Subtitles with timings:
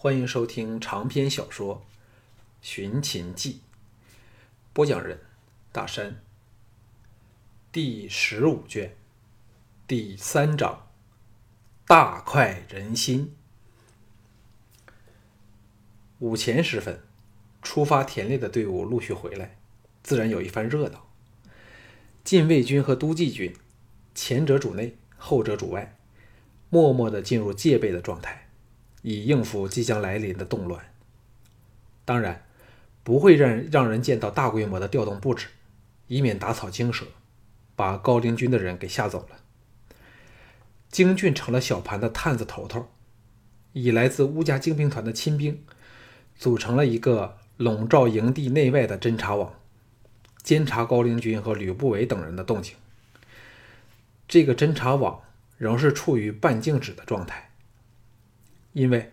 [0.00, 1.74] 欢迎收听长篇小说
[2.62, 3.54] 《寻秦记》，
[4.72, 5.18] 播讲人：
[5.72, 6.22] 大山。
[7.72, 8.94] 第十五卷，
[9.88, 10.86] 第三章：
[11.84, 13.34] 大快人心。
[16.20, 17.02] 午前时分，
[17.60, 19.58] 出发田猎的队伍陆续回来，
[20.04, 21.08] 自然有一番热闹。
[22.22, 23.52] 禁卫军和都记军，
[24.14, 25.98] 前者主内，后者主外，
[26.70, 28.47] 默默的进入戒备的状态。
[29.08, 30.84] 以应付即将来临的动乱。
[32.04, 32.44] 当然，
[33.02, 35.46] 不会让让人见到大规模的调动布置，
[36.08, 37.06] 以免打草惊蛇，
[37.74, 39.36] 把高陵军的人给吓走了。
[40.90, 42.90] 京俊成了小盘的探子头头，
[43.72, 45.64] 以来自乌家精兵团的亲兵，
[46.36, 49.54] 组成了一个笼罩营地内外的侦察网，
[50.42, 52.74] 监察高陵军和吕不韦等人的动静。
[54.26, 55.22] 这个侦察网
[55.56, 57.47] 仍是处于半静止的状态。
[58.78, 59.10] 因为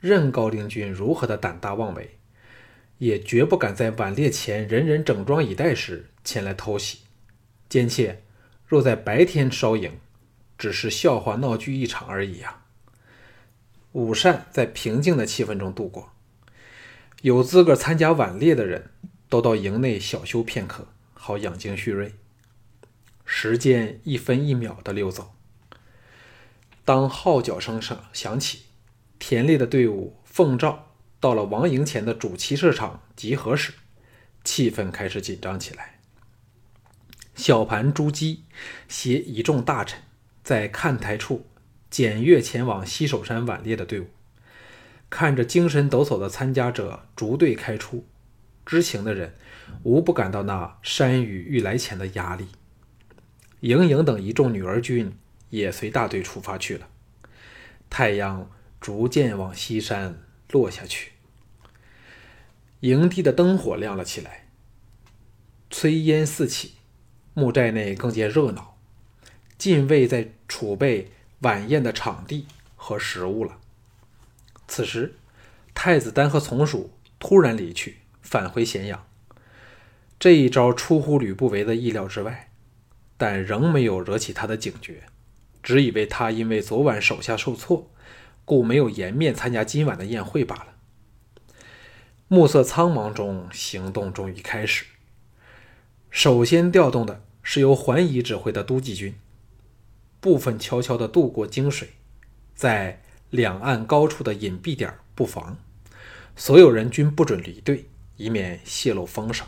[0.00, 2.18] 任高陵军如何的胆大妄为，
[2.98, 6.98] 也绝不敢在晚猎前人人整装以待时前来偷袭。
[7.68, 8.24] 奸妾
[8.66, 9.92] 若在白天烧营，
[10.58, 12.64] 只是笑话闹剧一场而已呀。
[13.92, 16.10] 午膳在平静的气氛中度过，
[17.22, 18.90] 有资格参加晚猎的人
[19.28, 22.12] 都到营内小休片刻，好养精蓄锐。
[23.24, 25.32] 时间一分一秒的溜走，
[26.84, 28.65] 当号角声声响起。
[29.18, 33.72] 田猎的队伍奉召到了王营前的主骑射场集合时，
[34.44, 35.98] 气氛开始紧张起来。
[37.34, 38.44] 小盘朱姬
[38.88, 40.00] 携一众大臣
[40.42, 41.46] 在看台处
[41.90, 44.06] 检阅前往西首山晚猎的队伍，
[45.10, 48.06] 看着精神抖擞的参加者逐队开出，
[48.64, 49.34] 知情的人
[49.82, 52.46] 无不感到那山雨欲来前的压力。
[53.60, 55.16] 盈盈等一众女儿军
[55.50, 56.86] 也随大队出发去了。
[57.88, 58.50] 太阳。
[58.86, 61.10] 逐渐往西山落下去，
[62.78, 64.46] 营地的灯火亮了起来，
[65.68, 66.74] 炊烟四起，
[67.34, 68.78] 木寨内更见热闹。
[69.58, 71.10] 禁卫在储备
[71.40, 72.46] 晚宴的场地
[72.76, 73.58] 和食物了。
[74.68, 75.16] 此时，
[75.74, 79.04] 太子丹和从属突然离去，返回咸阳。
[80.20, 82.52] 这一招出乎吕不韦的意料之外，
[83.16, 85.02] 但仍没有惹起他的警觉，
[85.60, 87.90] 只以为他因为昨晚手下受挫。
[88.46, 90.68] 故没有颜面参加今晚的宴会罢了。
[92.28, 94.86] 暮色苍茫中，行动终于开始。
[96.10, 99.14] 首先调动的是由桓乙指挥的都记军，
[100.20, 101.90] 部分悄悄地渡过泾水，
[102.54, 105.58] 在两岸高处的隐蔽点布防，
[106.36, 107.86] 所有人均不准离队，
[108.16, 109.44] 以免泄露风声。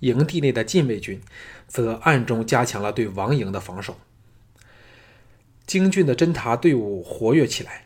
[0.00, 1.22] 营地内的禁卫军
[1.66, 3.98] 则暗中加强了对王营的防守。
[5.66, 7.85] 京郡的侦察队伍活跃起来。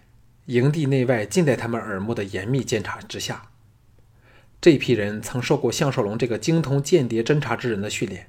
[0.50, 3.50] 营地内外尽在他们耳目的严密监察之下。
[4.60, 8.28] 这批人曾受过项少龙这个精通间谍侦察之人的训练，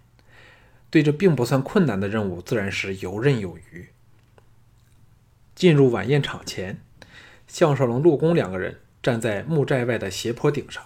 [0.92, 3.90] 对这并不算困难的任务，自然是游刃有余。
[5.56, 6.80] 进入晚宴场前，
[7.48, 10.84] 项少龙、陆公两个人站在木寨外的斜坡顶上，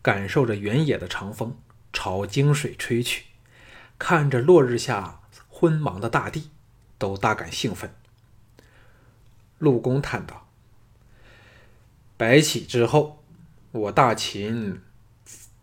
[0.00, 1.56] 感受着原野的长风
[1.92, 3.24] 朝泾水吹去，
[3.98, 6.50] 看着落日下昏茫的大地，
[6.98, 7.92] 都大感兴奋。
[9.58, 10.41] 陆公叹道。
[12.16, 13.22] 白起之后，
[13.72, 14.80] 我大秦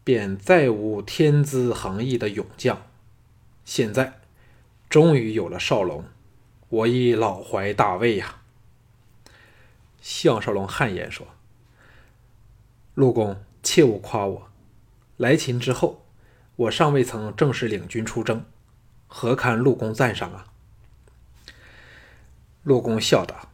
[0.04, 2.86] 便再无天资横溢的勇将。
[3.64, 4.20] 现在
[4.90, 6.04] 终于有了少龙，
[6.70, 8.42] 我已老怀大慰呀。
[10.02, 11.28] 项少龙汗颜说
[12.96, 14.50] ：“陆公切勿夸我，
[15.18, 16.06] 来秦之后，
[16.56, 18.44] 我尚未曾正式领军出征，
[19.08, 20.48] 何堪陆公赞赏啊？”
[22.64, 23.50] 陆公笑道：“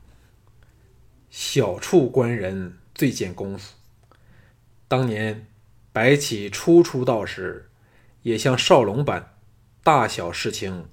[1.29, 3.75] 小处官人。”最见功夫。
[4.88, 5.45] 当年
[5.91, 7.69] 白起初出道时，
[8.22, 9.35] 也像少龙般，
[9.83, 10.88] 大小事情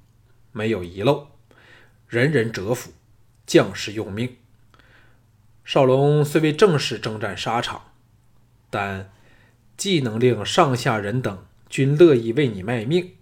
[0.51, 1.29] 没有遗漏，
[2.09, 2.93] 人人折服，
[3.47, 4.37] 将士用命。
[5.65, 7.93] 少龙虽未正式征战沙场，
[8.69, 9.13] 但
[9.77, 13.13] 既能令上下人等均乐意为你卖命，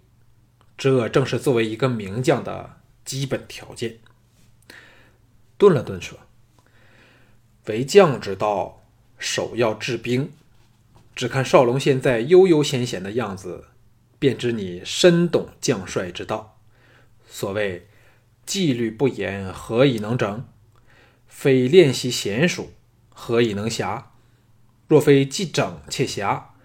[0.75, 3.99] 这正是作为一个名将的基本条件。
[5.59, 6.17] 顿了顿，说。
[7.67, 8.80] 为将之道，
[9.21, 10.33] 首要治兵。
[11.15, 13.65] 只看少龙现在悠悠闲闲的样子，
[14.17, 16.57] 便知你深懂将帅之道。
[17.29, 17.87] 所谓
[18.45, 20.43] 纪律不严，何以能整？
[21.27, 22.71] 非练习娴熟，
[23.09, 24.11] 何以能侠？
[24.87, 26.55] 若非既整且侠，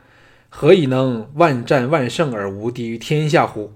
[0.49, 3.75] 何以能万战万胜而无敌于天下乎？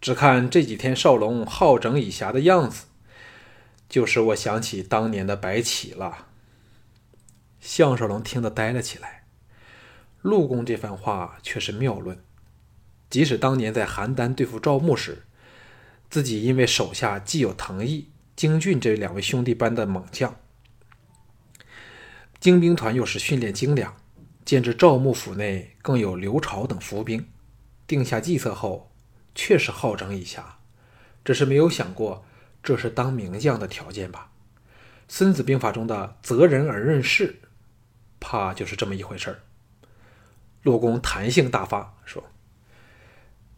[0.00, 2.86] 只看这几天少龙好整以暇的样子。
[3.88, 6.26] 就使我想起当年的白起了。
[7.66, 9.24] 项少龙听得呆了起来。
[10.22, 12.22] 陆公这番话却是妙论。
[13.10, 15.24] 即使当年在邯郸对付赵牧时，
[16.08, 20.36] 自己因为手下既有藤毅、京俊这两位兄弟般的猛将，
[22.38, 23.96] 精兵团又是训练精良，
[24.44, 27.28] 兼之赵牧府内更有刘朝等伏兵，
[27.86, 28.92] 定下计策后，
[29.34, 30.40] 确实好整以暇，
[31.24, 32.24] 只是没有想过
[32.62, 34.30] 这是当名将的条件吧？
[35.08, 37.40] 《孙子兵法》中的“择人而任事”，
[38.28, 39.38] 怕就是这么一回事儿。
[40.64, 42.24] 陆公弹性大发，说：“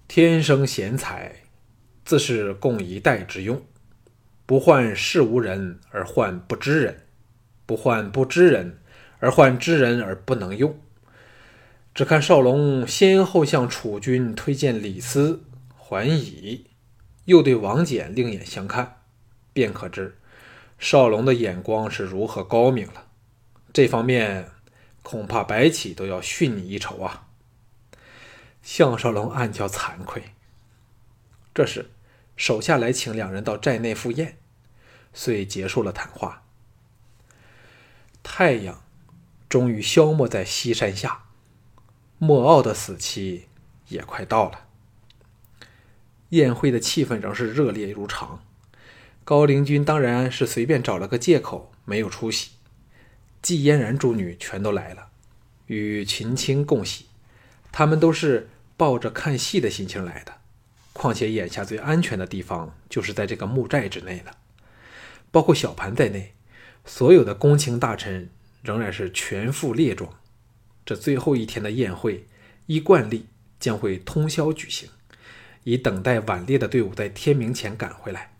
[0.06, 1.36] 天生贤才，
[2.04, 3.62] 自是供一代之用。
[4.44, 7.06] 不患世无人而患不知人，
[7.64, 8.78] 不患不知人
[9.20, 10.78] 而患知人而不能用。
[11.94, 15.44] 只看少龙先后向楚军推荐李斯、
[15.78, 16.66] 桓乙，
[17.24, 18.98] 又对王翦另眼相看，
[19.54, 20.18] 便可知
[20.78, 23.06] 少龙的眼光是如何高明了。
[23.72, 24.46] 这方面。”
[25.08, 27.28] 恐怕白起都要逊你一筹啊！
[28.60, 30.34] 项少龙暗叫惭愧。
[31.54, 31.88] 这时，
[32.36, 34.36] 手下来请两人到寨内赴宴，
[35.14, 36.42] 遂结束了谈话。
[38.22, 38.84] 太阳
[39.48, 41.22] 终于消没在西山下，
[42.18, 43.46] 莫傲的死期
[43.88, 44.66] 也快到了。
[46.28, 48.44] 宴会的气氛仍是热烈如常。
[49.24, 52.57] 高陵君当然是随便找了个借口没有出席。
[53.40, 55.08] 季嫣然诸女全都来了，
[55.66, 57.06] 与秦青共喜。
[57.70, 60.34] 他们都是抱着看戏的心情来的。
[60.92, 64.36] 况且眼下最安全的地方就是在这个木寨之内了。
[65.30, 66.32] 包括小盘在内，
[66.84, 68.30] 所有的公卿大臣
[68.62, 70.12] 仍然是全副列装。
[70.84, 72.26] 这最后一天的宴会，
[72.66, 73.26] 依惯例
[73.60, 74.88] 将会通宵举行，
[75.64, 78.32] 以等待晚列的队伍在天明前赶回来。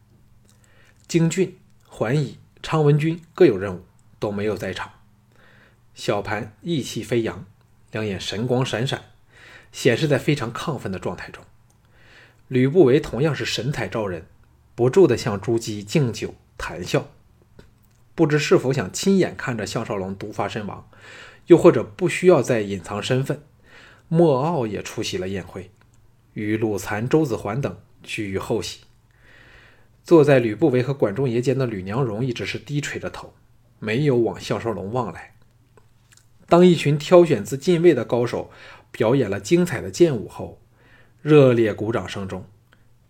[1.07, 3.85] 京俊、桓乙、昌文君各有任务。
[4.19, 4.91] 都没有在场。
[5.95, 7.45] 小盘意气飞扬，
[7.91, 9.03] 两眼神光闪闪，
[9.73, 11.43] 显示在非常亢奋的状态中。
[12.47, 14.27] 吕不韦同样是神采照人，
[14.75, 17.09] 不住地向朱姬敬酒谈笑。
[18.15, 20.89] 不知是否想亲眼看着项少龙毒发身亡，
[21.47, 23.43] 又或者不需要再隐藏身份，
[24.09, 25.71] 莫傲也出席了宴会，
[26.35, 28.81] 与鲁残、周子桓等居于后席。
[30.03, 33.35] 坐在吕不韦和管仲爷间的吕娘荣一直是低垂着头。
[33.79, 35.35] 没有往项少龙望来。
[36.47, 38.51] 当一群挑选自禁卫的高手
[38.91, 40.61] 表演了精彩的剑舞后，
[41.21, 42.47] 热烈鼓掌声中，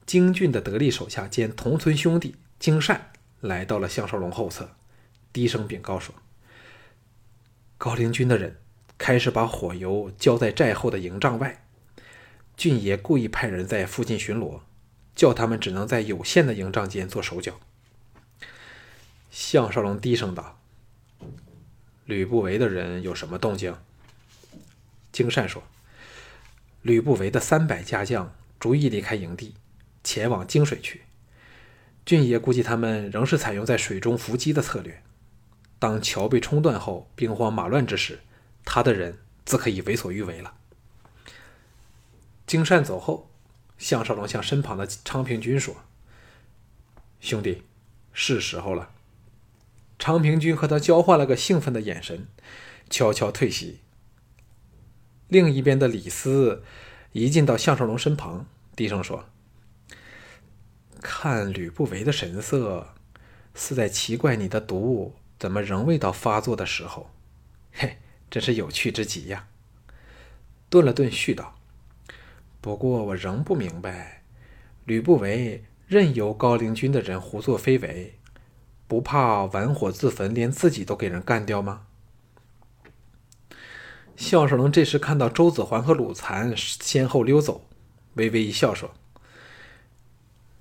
[0.05, 4.71] 京俊的得力手下兼同村兄弟京善来到了项少龙后侧，
[5.33, 6.13] 低声禀告说
[7.79, 8.57] ：“高陵军的人
[8.99, 11.65] 开始把火油浇在寨后的营帐外，
[12.57, 14.63] 俊爷故意派人在附近巡逻，
[15.15, 17.61] 叫他们只能在有限的营帐间做手脚。”
[19.31, 20.58] 项少龙低声道。
[22.09, 23.77] 吕不韦的人有什么动静？
[25.13, 25.63] 金善说
[26.81, 29.55] ：“吕不韦的三百家将逐一离开营地，
[30.03, 31.03] 前往泾水去。
[32.07, 35.03] 俊爷估计他们仍是采用在水中伏击的策略。
[35.79, 38.21] 当桥被冲断后，兵荒马乱之时，
[38.65, 40.55] 他的人自可以为所欲为了。”
[42.49, 43.31] 金善走后，
[43.77, 45.77] 项少龙向身旁的昌平君说
[47.21, 47.65] ：“兄弟，
[48.15, 48.93] 是时候了。”
[49.99, 52.29] 昌平君和他交换了个兴奋的眼神，
[52.89, 53.81] 悄悄退席。
[55.27, 56.63] 另一边的李斯
[57.13, 59.27] 一进到项少龙身旁，低声说
[61.03, 62.95] ：“看吕不韦的神色，
[63.55, 67.11] 似在奇怪你的毒怎么仍未到发作的时候。
[67.75, 67.99] 嘿，
[68.31, 69.49] 真是有趣之极呀。”
[70.71, 71.59] 顿了顿，续道
[72.61, 74.23] ：“不过我仍不明白，
[74.85, 78.15] 吕不韦任由高陵君的人胡作非为。”
[78.89, 81.83] 不怕玩火自焚，连自己都给人干掉吗？
[84.17, 87.65] 项少龙这时看到周子桓和鲁残先后溜走，
[88.15, 88.93] 微微一笑说：“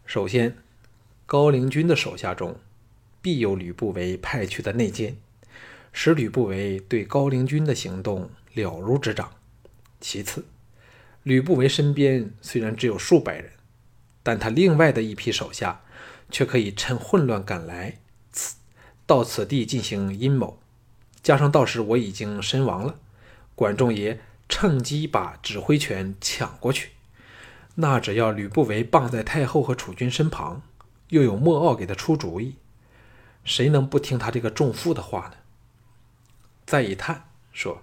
[0.06, 0.58] 首先，
[1.26, 2.58] 高陵君的手下中
[3.22, 5.18] 必有吕不韦派去的内奸，
[5.92, 9.32] 使吕不韦对高陵君的行动了如指掌。
[10.00, 10.46] 其次，
[11.24, 13.54] 吕不韦身边虽然只有数百人，
[14.22, 15.82] 但他另外的一批手下
[16.30, 17.98] 却可以趁混乱赶来。”
[19.08, 20.60] 到此地进行阴谋，
[21.24, 23.00] 加上到时我已经身亡了，
[23.56, 26.92] 管仲爷趁机把指挥权抢过去，
[27.76, 30.62] 那只要吕不韦傍在太后和楚军身旁，
[31.08, 32.56] 又有莫傲给他出主意，
[33.46, 35.36] 谁能不听他这个重负的话呢？
[36.66, 37.82] 再一叹说：“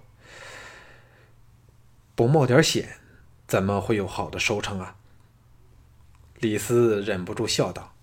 [2.13, 2.99] 不冒点险，
[3.47, 4.95] 怎么会有好的收成啊？”
[6.39, 7.94] 李斯忍不住笑道。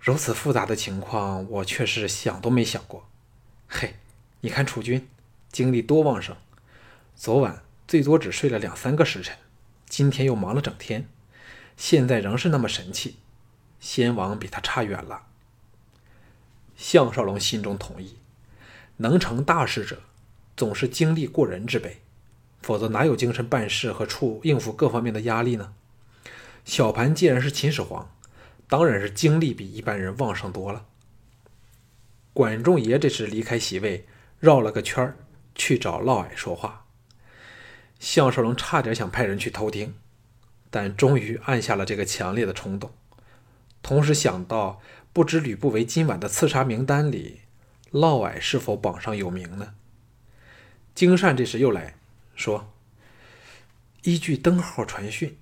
[0.00, 3.08] 如此复杂的情况，我却是想都没想过。
[3.66, 3.96] 嘿，
[4.40, 5.08] 你看楚军
[5.50, 6.36] 精力多旺盛，
[7.16, 9.36] 昨晚最多只睡了两三个时辰，
[9.88, 11.08] 今天又忙了整天，
[11.76, 13.16] 现在仍是那么神气。
[13.80, 15.26] 先王比他差远了。”
[16.76, 18.16] 项少龙心中同意，
[18.98, 20.00] 能成大事者，
[20.56, 22.02] 总是精力过人之辈，
[22.62, 25.74] 否则哪有精神办事和处应付各方面的压力呢？
[26.64, 28.14] 小盘既然是秦始皇，
[28.68, 30.86] 当然是精力比一般人旺盛多了。
[32.32, 34.06] 管仲爷这时离开席位，
[34.38, 35.16] 绕了个圈
[35.54, 36.86] 去找嫪毐说话。
[37.98, 39.94] 项少龙差点想派人去偷听，
[40.70, 42.92] 但终于按下了这个强烈的冲动，
[43.82, 44.80] 同时想到。
[45.10, 47.40] 不知吕不韦今晚的刺杀名单里，
[47.90, 49.74] 嫪毐是否榜上有名呢？
[50.94, 51.96] 荆善这时又来
[52.36, 52.72] 说
[54.04, 55.36] ：“依据灯号传讯，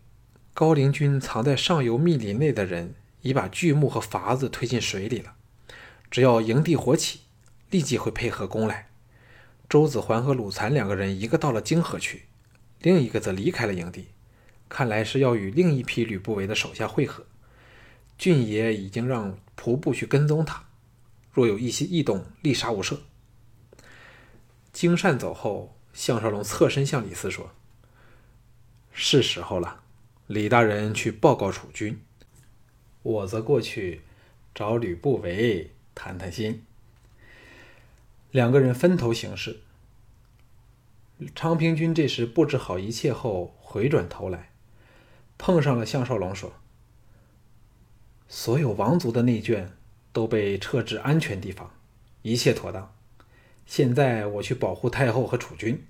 [0.54, 2.94] 高陵军藏在上游密林内的人，
[3.26, 5.34] 已把巨木和筏子推进水里了。
[6.10, 7.20] 只要营地火起，
[7.70, 8.88] 立即会配合攻来。
[9.68, 12.26] 周子桓和鲁残两个人，一个到了泾河去，
[12.80, 14.06] 另一个则离开了营地，
[14.68, 17.26] 看来是要与另一批吕不韦的手下会合。
[18.16, 20.66] 俊爷已经让。”仆部去跟踪他，
[21.32, 22.98] 若有一些异动，立杀无赦。
[24.70, 27.52] 金善走后，项少龙侧身向李斯说
[28.92, 29.80] ：“是时候了，
[30.26, 31.98] 李大人去报告楚军，
[33.06, 34.00] 我则过去
[34.52, 36.64] 找吕不韦谈谈心。”
[38.32, 39.60] 两个人分头行事。
[41.34, 44.50] 昌平君这时布置好一切后，回转头来，
[45.38, 46.52] 碰上了项少龙，说。
[48.28, 49.68] 所有王族的内眷
[50.12, 51.72] 都被撤至安全地方，
[52.22, 52.92] 一切妥当。
[53.66, 55.86] 现在我去保护太后和储君，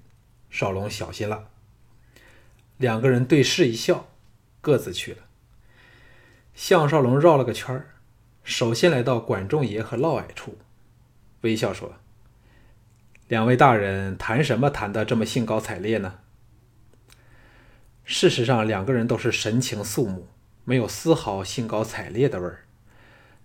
[0.50, 1.48] 少龙小心了。
[2.76, 4.06] 两个人对视一笑，
[4.60, 5.25] 各自去了。
[6.56, 7.90] 项少龙绕了个圈儿，
[8.42, 10.56] 首先来到管仲爷和嫪毐处，
[11.42, 11.96] 微笑说
[13.28, 16.20] ：“两位大人谈什么谈得这么兴高采烈呢？”
[18.04, 20.26] 事实上，两个人都是神情肃穆。
[20.64, 22.64] 没有丝毫兴高采烈的味儿。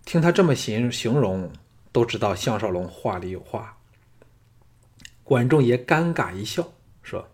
[0.05, 1.51] 听他这么形形容，
[1.91, 3.77] 都知道项少龙话里有话。
[5.23, 6.71] 管仲爷尴尬一笑，
[7.03, 7.29] 说：“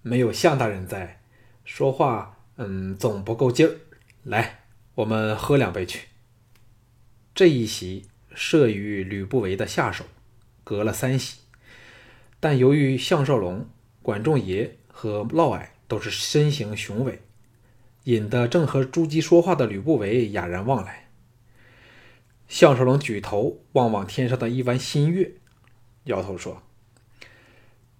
[0.00, 1.20] 没有项大人在，
[1.64, 3.76] 说话嗯总不够劲儿。
[4.22, 4.60] 来，
[4.98, 6.08] 我们喝两杯去。”
[7.34, 10.04] 这一席设于吕不韦的下手，
[10.64, 11.38] 隔了三席，
[12.40, 13.68] 但由于项少龙、
[14.02, 17.22] 管仲爷和嫪毐都是身形雄伟。
[18.04, 21.10] 引得正和朱姬说话的吕不韦哑然望来。
[22.48, 25.32] 项少龙举头望望天上的一弯新月，
[26.04, 26.62] 摇头说：“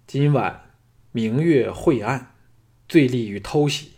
[0.07, 0.71] 今晚
[1.11, 2.33] 明月晦暗，
[2.87, 3.91] 最利于偷袭。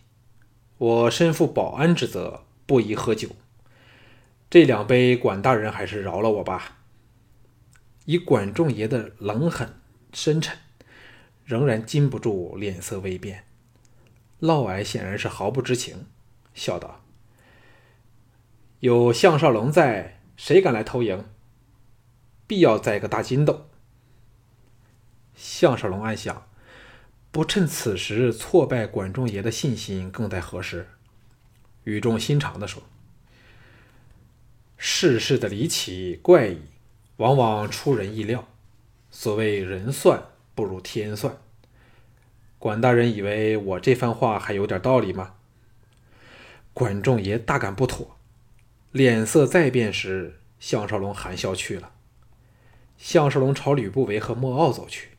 [0.78, 3.28] 我身负保安之责，不宜喝酒。
[4.50, 6.78] 这两杯，管大人还是饶了我吧。”
[8.08, 9.74] 以管仲爷的冷狠
[10.14, 10.58] 深沉，
[11.44, 13.44] 仍然禁不住脸色微变。
[14.40, 16.06] 嫪毐显然是毫不知情，
[16.54, 17.04] 笑道
[18.80, 21.26] ：“有项少龙在，谁敢来偷营？
[22.48, 23.68] 必要栽个大筋斗。”
[25.36, 26.48] 项少龙暗想：
[27.32, 30.88] 不趁此时挫败管仲爷的信心，更待何时？
[31.84, 32.84] 语重心长的说
[34.78, 36.62] ：“世事的离奇怪异，
[37.18, 38.48] 往往出人意料。
[39.10, 40.24] 所谓人算
[40.56, 41.38] 不如天算。”
[42.60, 45.34] 管大人以为我这番话还有点道理吗？
[46.74, 48.18] 管仲爷大感不妥，
[48.92, 51.92] 脸色再变时，项少龙含笑去了。
[52.98, 55.10] 项少龙朝吕不韦和莫敖走去，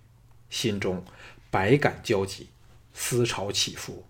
[0.48, 1.04] 心中
[1.50, 2.50] 百感交集，
[2.94, 4.06] 思潮起伏。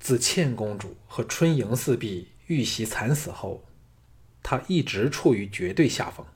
[0.00, 3.64] 自倩公主和春莹四婢遇袭惨死后，
[4.42, 6.26] 他一直处于绝对下风，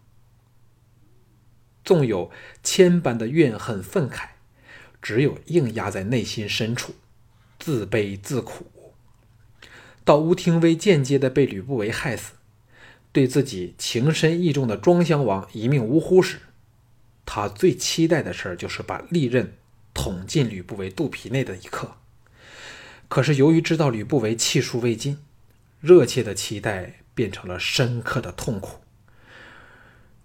[1.84, 2.30] 纵有
[2.62, 4.28] 千般的怨恨愤慨。
[5.00, 6.94] 只有硬压在内心深处，
[7.58, 8.66] 自卑自苦。
[10.04, 12.34] 到吴廷威间接的被吕不韦害死，
[13.10, 16.38] 对自己情深意重的庄襄王一命呜呼时，
[17.26, 19.56] 他最期待的事儿就是把利刃
[19.92, 21.96] 捅进吕不韦肚皮内的一刻。
[23.12, 25.18] 可是由于知道吕不韦气数未尽，
[25.82, 28.80] 热切的期待变成了深刻的痛苦。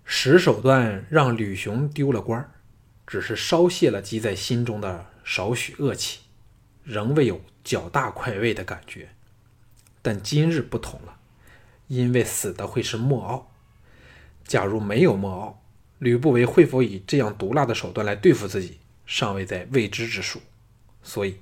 [0.06, 2.50] 使手段让吕雄丢了官。
[3.06, 6.22] 只是稍泄了积在心中的少许恶气，
[6.86, 9.10] 仍未有较大快慰的感觉。
[10.02, 11.18] 但今日不同了，
[11.88, 13.52] 因为死的会是莫敖。
[14.46, 15.62] 假如没有莫敖，
[16.00, 20.42] 吕不韦会否以这样毒辣的手段来对付自己，尚未在未知之数。
[21.04, 21.40] 所以，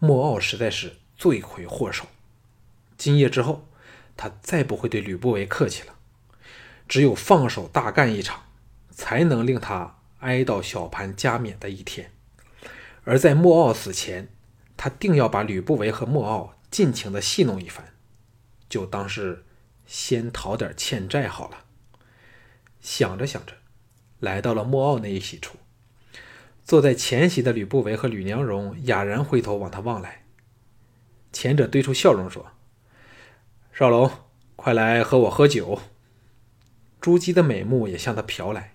[0.00, 2.06] 莫敖实在是罪魁祸首。
[2.98, 3.68] 今夜之后，
[4.16, 5.94] 他再不会对吕不韦客气了。
[6.88, 8.42] 只有放手大干一场。
[8.92, 12.12] 才能令他哀悼小盘加冕的一天。
[13.04, 14.28] 而在莫傲死前，
[14.76, 17.94] 他定要把吕不韦和莫傲尽情的戏弄一番，
[18.68, 19.46] 就当是
[19.86, 21.64] 先讨点欠债好了。
[22.82, 23.54] 想着想着，
[24.18, 25.56] 来到了莫傲那一席处，
[26.70, 30.22] 坐在前席的吕不韦和吕娘荣哑然回头往他望来。
[31.32, 32.46] 前者堆出笑容说
[33.74, 34.08] ：“少龙，
[34.54, 35.80] 快来和我喝酒。”
[37.00, 38.74] 朱姬的美目也向他瞟来，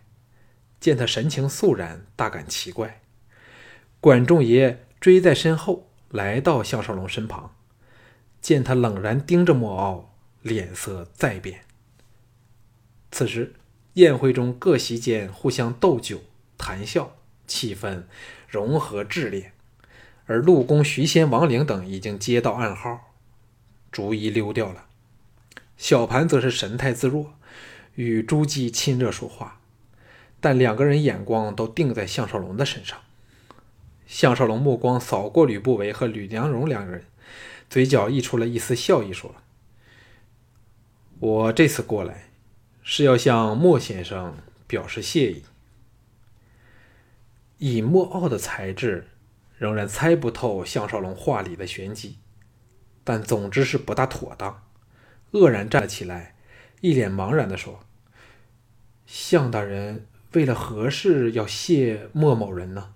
[0.82, 3.02] 见他神情肃然，大感奇怪。
[4.02, 7.56] 管仲爷追在身后，来到项少龙身旁，
[8.42, 11.62] 见他冷然盯着莫傲，脸色再变。
[13.10, 13.54] 此时
[13.94, 16.20] 宴会中各席间互相斗酒
[16.58, 17.14] 谈笑，
[17.48, 18.04] 气氛
[18.48, 19.52] 融合炽烈。
[20.28, 23.14] 而陆公、徐仙、王陵等已经接到暗号，
[23.92, 24.86] 逐一溜掉了。
[25.78, 27.34] 小盘则是神态自若，
[27.94, 29.60] 与朱姬亲热说话，
[30.40, 32.98] 但两个人眼光都定在项少龙的身上。
[34.08, 37.06] 项少龙目光扫过吕不韦和吕良荣两人，
[37.70, 39.36] 嘴角溢出了一丝笑意，说
[41.20, 42.30] ：“我这次过来，
[42.82, 45.44] 是要向莫先生表示谢意。
[47.58, 49.08] 以莫傲的才智。”
[49.58, 52.18] 仍然猜不透项少龙话里的玄机，
[53.06, 54.68] 但总之是不大妥当。
[55.32, 56.36] 愕然站了起来，
[56.82, 57.80] 一脸茫然地说
[59.08, 62.96] ：“项大人为了何事要谢莫某人呢？”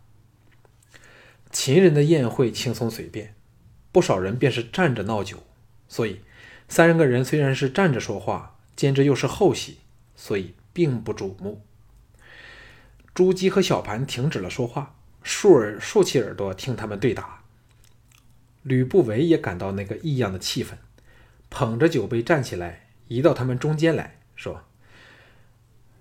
[1.50, 3.36] 秦人的宴会轻松随便，
[3.94, 5.38] 不少人便是站着闹酒，
[5.88, 6.20] 所以
[6.68, 9.78] 三个人虽然是站着说话，兼之又是后席，
[10.14, 11.62] 所以并不瞩目。
[13.20, 14.96] 朱姬和小盘停止了说话。
[15.24, 17.42] 竖耳竖起耳朵听他们对答。
[18.64, 20.70] 吕不韦也感到那个异样的气氛，
[21.50, 24.64] 捧着酒杯站起来，移到他们中间来说：“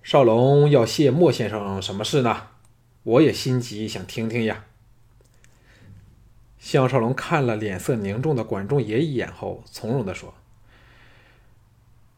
[0.01, 2.47] 少龙要谢莫先生什么事呢？
[3.03, 4.63] 我也心急，想听听呀。”
[6.57, 10.33] 项少龙看了脸色凝重的管仲爷一眼后，从容地说：“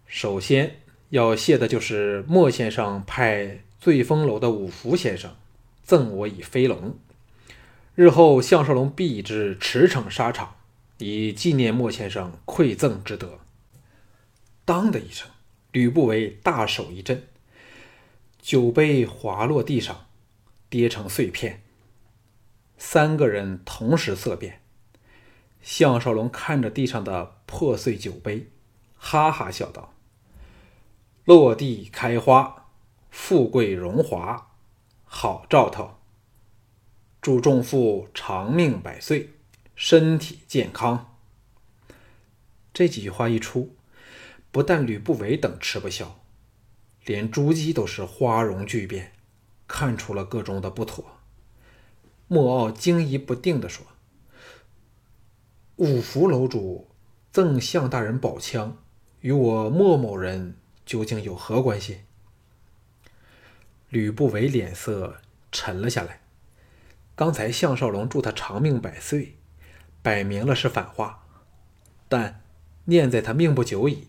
[0.05, 5.35] 首先要谢的就是莫先生派醉风楼的五福先生。”
[5.83, 6.95] 赠我以飞龙，
[7.95, 10.55] 日后项少龙必之驰骋沙场，
[10.99, 13.39] 以纪念莫先生馈赠之德。
[14.63, 15.27] 当的一声，
[15.71, 17.27] 吕不韦大手一震，
[18.39, 20.05] 酒杯滑落地上，
[20.69, 21.61] 跌成碎片。
[22.77, 24.61] 三个人同时色变。
[25.61, 28.47] 项少龙看着地上的破碎酒杯，
[28.95, 29.93] 哈哈笑道
[31.25, 32.60] ：“落地开花，
[33.11, 34.47] 富贵荣华。”
[35.13, 35.95] 好兆头，
[37.21, 39.31] 祝仲父长命百岁，
[39.75, 41.17] 身体健康。
[42.73, 43.75] 这几句话一出，
[44.51, 46.21] 不但吕不韦等吃不消，
[47.03, 49.11] 连朱姬都是花容巨变，
[49.67, 51.03] 看出了个中的不妥。
[52.29, 53.85] 莫傲惊疑不定地说
[55.75, 56.87] ：“五福楼主
[57.33, 58.77] 赠项大人宝枪，
[59.19, 62.03] 与我莫某人究竟有何关系？”
[63.91, 65.17] 吕不韦脸色
[65.51, 66.21] 沉了下来。
[67.13, 69.35] 刚才项少龙祝他长命百岁，
[70.01, 71.25] 摆明了是反话。
[72.07, 72.41] 但
[72.85, 74.07] 念在他命不久矣，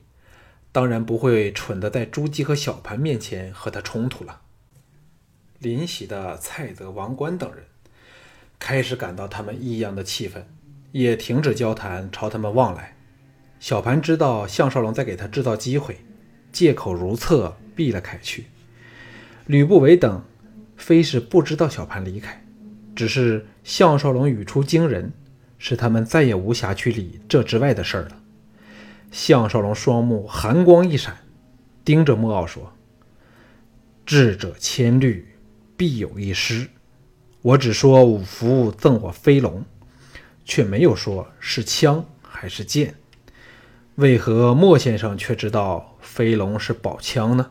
[0.71, 4.43] 当然不会蠢的在朱姬和小盘面前和他冲突了。
[5.59, 7.65] 临席的蔡泽、王冠等人
[8.61, 10.45] 开始感到他们异样的气氛，
[10.93, 12.97] 也停止交谈，朝他们望来。
[13.59, 16.05] 小盘知道项少龙在给他制造机会，
[16.53, 18.47] 借口如厕，避了开去。
[19.53, 20.25] 吕不韦等
[20.79, 22.43] 非是不知道小盘离开，
[22.97, 25.13] 只是项少龙语出惊人，
[25.59, 28.17] 使他们再也无暇去理这之外的事儿了。
[29.11, 31.19] 项少龙双目寒光一闪，
[31.85, 32.73] 盯着莫傲说
[34.07, 35.29] ：“智者千虑，
[35.77, 36.67] 必有一失。
[37.43, 39.63] 我只说五福赠我飞龙，
[40.47, 42.95] 却没有说是枪还是剑。
[43.97, 47.51] 为何莫先生却知道飞龙是宝枪呢？”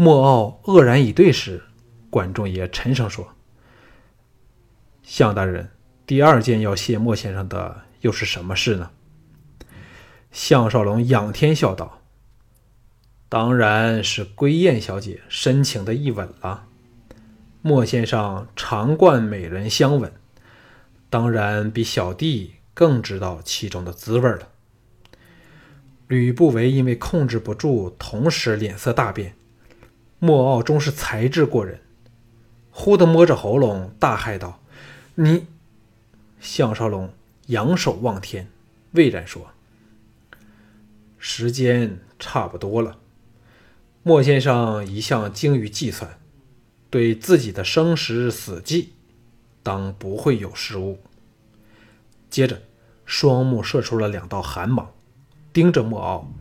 [0.00, 1.60] 莫傲愕然以对时，
[2.08, 3.34] 管仲也沉声说
[5.02, 5.72] ：“项大人，
[6.06, 8.92] 第二件要谢莫先生的又是什么事呢？”
[10.30, 12.00] 项少龙仰天笑道
[13.28, 16.68] ：“当然是归燕小姐深情的一吻了。
[17.60, 20.12] 莫先生常惯美人相吻，
[21.10, 24.50] 当然比小弟更知道其中的滋味了。”
[26.06, 29.34] 吕不韦因为控制不住，同时脸色大变。
[30.18, 31.80] 莫傲终是才智过人，
[32.70, 34.60] 忽地摸着喉咙大骇道
[35.16, 35.46] ：“你！”
[36.40, 37.12] 项少龙
[37.46, 38.48] 仰首望天，
[38.92, 39.48] 巍然说
[41.18, 42.98] ：“时间差不多了。”
[44.02, 46.18] 莫先生一向精于计算，
[46.88, 48.94] 对自己的生时死计，
[49.62, 50.98] 当不会有失误。
[52.30, 52.62] 接着，
[53.04, 54.92] 双目射出了两道寒芒，
[55.52, 56.32] 盯着莫傲，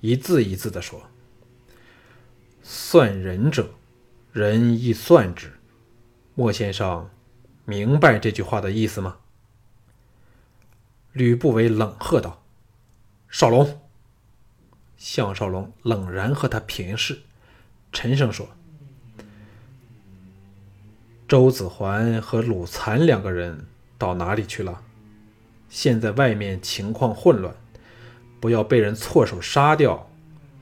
[0.00, 1.02] 一字一字地说
[2.70, 3.70] ：“算人者，
[4.30, 5.54] 人亦算之。”
[6.36, 7.08] 莫先生，
[7.64, 9.16] 明白这句话的意思吗？
[11.14, 12.42] 吕不韦冷喝道
[13.30, 13.80] ：“少龙！”
[14.98, 17.20] 项少龙冷然和他平视，
[17.90, 18.46] 沉声说
[21.26, 23.64] ：“周子桓和鲁残两个人
[23.96, 24.82] 到哪里去了？
[25.70, 27.54] 现在外面情况混乱，
[28.38, 30.10] 不要被人错手杀掉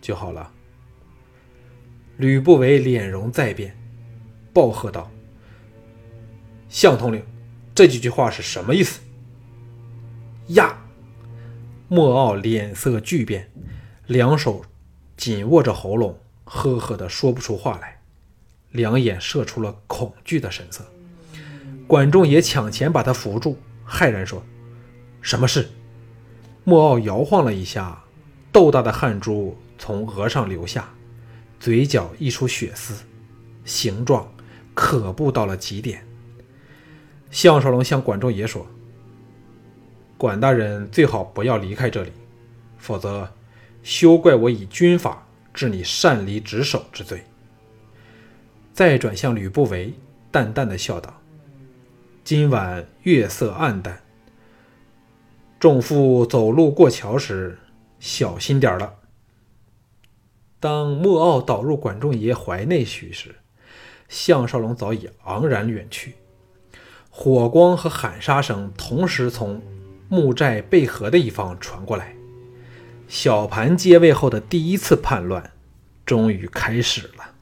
[0.01, 0.53] 就好了。”
[2.17, 3.77] 吕不韦脸容再变，
[4.53, 5.11] 暴喝道
[6.69, 7.23] ：“项统领，
[7.75, 9.01] 这几句话是什么意思？”
[10.49, 10.79] 呀！
[11.89, 13.51] 莫傲脸色巨变。
[14.07, 14.65] 两手
[15.17, 18.01] 紧握着喉咙，呵呵的说不出话来，
[18.71, 20.85] 两眼射出了恐惧的神色。
[21.87, 24.43] 管仲也抢前把他扶住，骇然说
[25.21, 25.69] ：“什么事？”
[26.65, 28.05] 莫傲摇晃了一下，
[28.51, 30.89] 豆大的汗珠从额上流下，
[31.59, 32.95] 嘴角溢出血丝，
[33.65, 34.33] 形状
[34.75, 36.07] 可怖到了极点。
[37.31, 38.67] 项少龙向管仲爷说
[40.17, 42.13] ：“管大人最好不要离开这里，
[42.79, 43.31] 否则……”
[43.83, 47.23] 休怪我以军法治你擅离职守之罪。
[48.73, 49.95] 再转向吕不韦，
[50.33, 51.23] 淡淡的笑道
[52.25, 54.01] ：“今晚月色暗淡，
[55.61, 57.57] 众妇走路过桥时，
[58.01, 58.93] 小心点了。”
[60.67, 63.37] 当莫奥倒入管仲爷怀内许时，
[64.09, 66.17] 项少龙早已昂然远去。
[67.09, 69.63] 火光和喊杀声同时从
[70.09, 72.17] 木寨背河的一方传过来。
[73.07, 75.53] 小盘接位后的第一次叛乱，
[76.05, 77.36] 终于开始了。